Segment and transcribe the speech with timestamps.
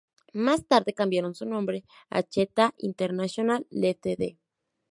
[0.33, 4.35] Más tarde cambiaron su nombre a Cheetah International Ltd.